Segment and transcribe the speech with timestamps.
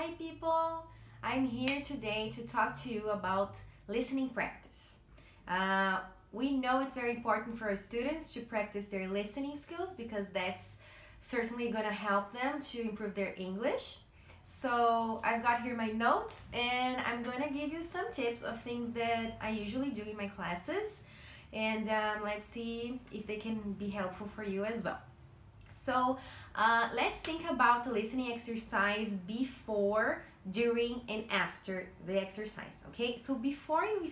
[0.00, 0.86] Hi, people!
[1.24, 3.56] I'm here today to talk to you about
[3.88, 4.94] listening practice.
[5.48, 5.98] Uh,
[6.30, 10.76] we know it's very important for our students to practice their listening skills because that's
[11.18, 13.98] certainly going to help them to improve their English.
[14.44, 18.60] So, I've got here my notes and I'm going to give you some tips of
[18.60, 21.02] things that I usually do in my classes.
[21.52, 25.00] And um, let's see if they can be helpful for you as well.
[25.68, 26.18] So
[26.54, 32.84] uh, let's think about the listening exercise before, during, and after the exercise.
[32.88, 34.06] Okay, so before you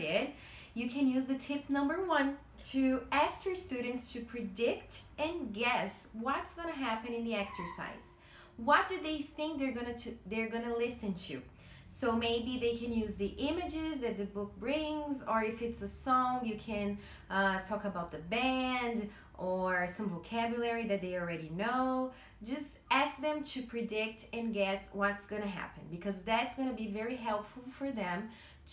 [0.00, 0.30] it,
[0.74, 2.36] you can use the tip number one
[2.66, 8.16] to ask your students to predict and guess what's gonna happen in the exercise.
[8.56, 11.42] What do they think they're gonna to, they're gonna listen to?
[11.88, 15.88] So maybe they can use the images that the book brings, or if it's a
[15.88, 22.12] song, you can uh, talk about the band or some vocabulary that they already know.
[22.44, 26.74] Just ask them to predict and guess what's going to happen because that's going to
[26.74, 28.28] be very helpful for them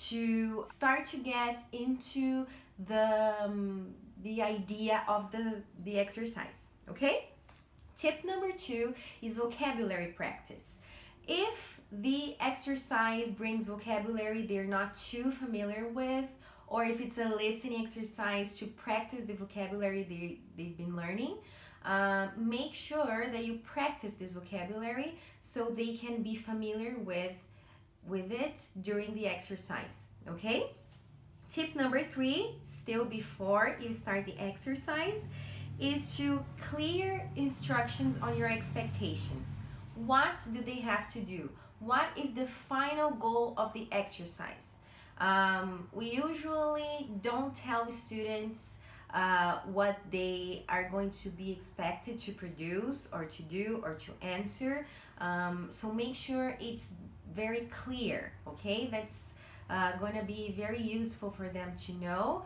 [0.08, 2.46] to start to get into
[2.86, 7.30] the um, the idea of the the exercise okay
[7.96, 10.78] tip number two is vocabulary practice
[11.28, 16.26] if the exercise brings vocabulary they're not too familiar with
[16.68, 21.38] or if it's a listening exercise to practice the vocabulary they, they've been learning.
[21.86, 27.44] Uh, make sure that you practice this vocabulary so they can be familiar with
[28.06, 30.72] with it during the exercise okay?
[31.50, 35.30] Tip number three still before you start the exercise
[35.80, 39.60] is to clear instructions on your expectations.
[39.96, 41.50] What do they have to do?
[41.80, 44.78] What is the final goal of the exercise
[45.20, 48.78] um, we usually don't tell students
[49.14, 54.12] uh, what they are going to be expected to produce or to do or to
[54.22, 54.86] answer.
[55.20, 56.90] Um, so make sure it's
[57.34, 58.90] very clear, okay?
[58.92, 59.34] That's
[59.70, 62.44] uh, going to be very useful for them to know.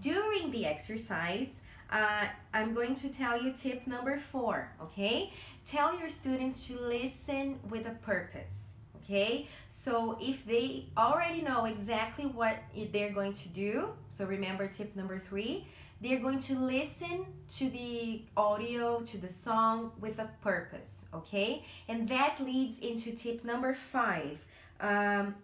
[0.00, 1.60] During the exercise,
[1.90, 5.32] uh, I'm going to tell you tip number four, okay?
[5.64, 8.73] Tell your students to listen with a purpose
[9.04, 9.46] okay?
[9.68, 12.58] So if they already know exactly what
[12.92, 15.66] they're going to do so remember tip number three
[16.00, 21.64] they're going to listen to the audio to the song with a purpose okay?
[21.88, 24.44] And that leads into tip number five
[24.80, 25.34] um,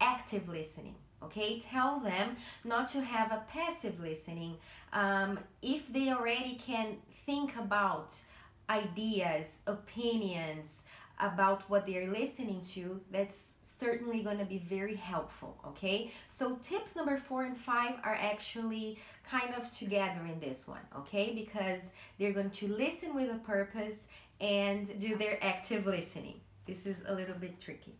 [0.00, 1.58] active listening okay?
[1.58, 4.56] Tell them not to have a passive listening
[4.92, 8.20] um, if they already can think about
[8.68, 10.82] ideas opinions
[11.18, 15.56] about what they're listening to, that's certainly going to be very helpful.
[15.66, 20.80] Okay, so tips number four and five are actually kind of together in this one,
[20.96, 24.06] okay, because they're going to listen with a purpose
[24.40, 26.40] and do their active listening.
[26.66, 27.94] This is a little bit tricky.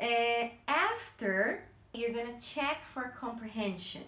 [0.00, 1.64] Uh, after,
[1.94, 4.02] you're going to check for comprehension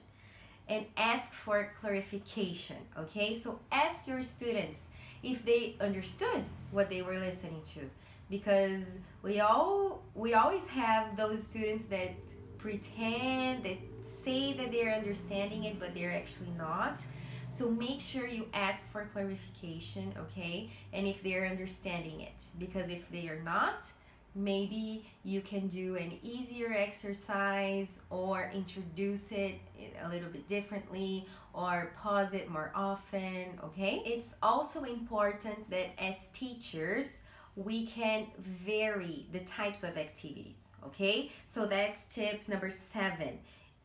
[0.69, 3.35] and ask for clarification, okay?
[3.35, 4.89] So ask your students
[5.23, 7.81] if they understood what they were listening to
[8.31, 8.87] because
[9.23, 12.15] we all we always have those students that
[12.59, 17.03] pretend that say that they're understanding it but they're actually not.
[17.51, 20.71] So make sure you ask for clarification okay?
[20.93, 23.91] And if they're understanding it because if they are not
[24.37, 29.57] maybe you can do an easier exercise or introduce it
[30.05, 34.01] a little bit differently or pause it more often okay?
[34.07, 37.23] It's also important that as teachers
[37.57, 41.31] we can vary the types of activities okay?
[41.47, 43.39] So that's tip number seven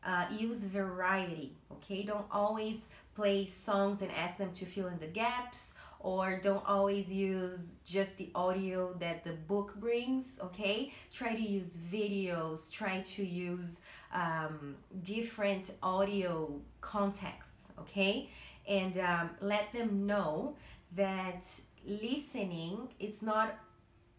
[0.04, 2.02] uh, use variety okay?
[2.02, 7.12] Don't always play songs and ask them to fill in the gaps or don't always
[7.12, 10.92] use just the audio that the book brings okay?
[11.12, 13.82] Try to use videos try to use
[14.14, 18.30] um, different audio contexts okay?
[18.68, 20.56] And um, let them know
[20.96, 21.46] that
[21.86, 23.58] listening it's not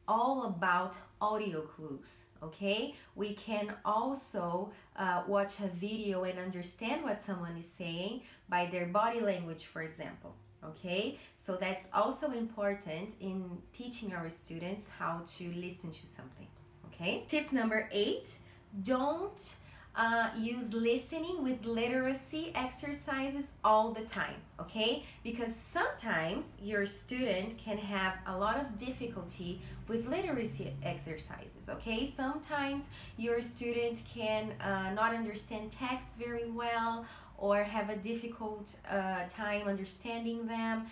[0.07, 2.95] all about audio clues okay?
[3.15, 8.85] We can also uh, watch a video and understand what someone is saying by their
[8.85, 11.19] body language for example okay?
[11.35, 16.47] So that's also important in teaching our students how to listen to something
[16.87, 17.23] okay?
[17.27, 18.37] Tip number eight
[18.83, 19.55] don't
[19.97, 25.03] uh, use listening with literacy exercises all the time, okay?
[25.23, 32.05] Because sometimes your student can have a lot of difficulty with literacy exercises, okay?
[32.05, 37.05] Sometimes your student can uh, not understand text very well
[37.35, 40.85] or have a difficult uh, time understanding them.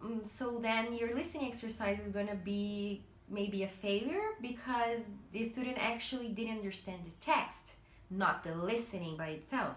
[0.00, 5.00] Um, so then your listening exercise is to be maybe a failure because
[5.32, 7.76] the student actually didn't understand the text,
[8.12, 9.76] not the listening by itself.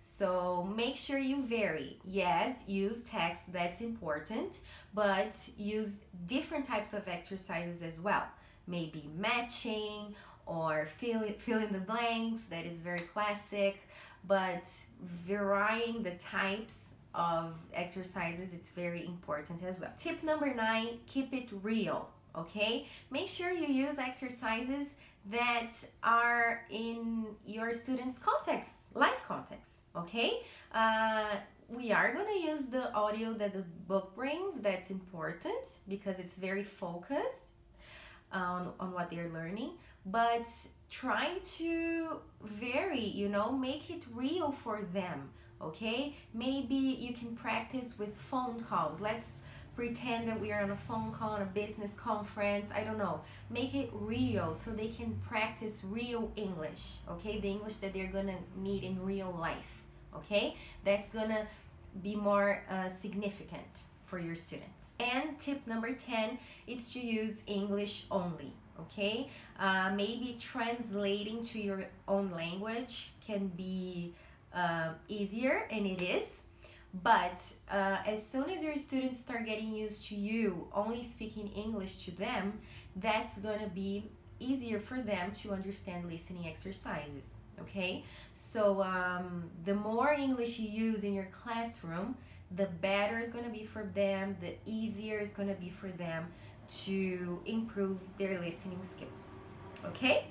[0.00, 1.98] So make sure you vary.
[2.04, 4.60] Yes, use text, that's important,
[4.94, 8.24] but use different types of exercises as well.
[8.66, 10.14] Maybe matching
[10.46, 13.88] or fill, fill in the blanks, that is very classic,
[14.26, 14.70] but
[15.02, 21.48] varying the types of exercises it's very important as well tip number nine keep it
[21.62, 24.94] real okay make sure you use exercises
[25.26, 25.70] that
[26.02, 30.40] are in your students context life context okay?
[30.72, 31.36] Uh,
[31.68, 36.34] we are going to use the audio that the book brings that's important because it's
[36.34, 37.48] very focused
[38.32, 39.72] on, on what they're learning
[40.06, 40.48] but
[40.88, 45.28] try to vary you know make it real for them
[45.60, 46.16] okay?
[46.34, 49.00] Maybe you can practice with phone calls.
[49.00, 49.40] Let's
[49.78, 53.20] pretend that we are on a phone call on a business conference i don't know.
[53.48, 57.38] Make it real so they can practice real english okay?
[57.38, 59.72] The english that they're gonna need in real life
[60.16, 60.56] okay?
[60.84, 61.46] That's gonna
[62.02, 64.96] be more uh, significant for your students.
[64.98, 69.30] And tip number 10 is to use english only okay?
[69.60, 74.12] Uh, maybe translating to your own language can be
[74.52, 76.42] uh, easier, and it is.
[77.02, 82.04] But uh, as soon as your students start getting used to you only speaking English
[82.06, 82.60] to them,
[82.96, 84.10] that's going to be
[84.40, 87.30] easier for them to understand listening exercises.
[87.60, 88.04] Okay,
[88.34, 92.16] so um, the more English you use in your classroom,
[92.56, 95.88] the better it's going to be for them, the easier it's going to be for
[95.88, 96.26] them
[96.68, 99.34] to improve their listening skills.
[99.84, 100.26] Okay?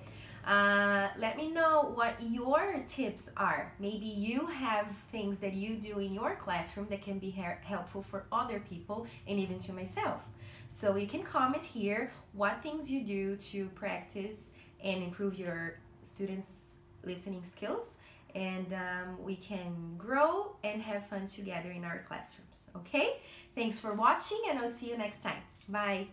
[0.46, 1.52] Uh, let me
[1.96, 3.74] what your tips are.
[3.80, 8.26] Maybe you have things that you do in your classroom that can be helpful for
[8.32, 10.22] other people and even to myself.
[10.68, 14.52] So you can comment here what things you do to practice
[14.84, 16.66] and improve your students'
[17.04, 17.98] listening skills.
[18.36, 22.70] And um, we can grow and have fun together in our classrooms.
[22.76, 23.22] Okay?
[23.56, 25.42] Thanks for watching, and I'll see you next time.
[25.70, 26.08] Bye.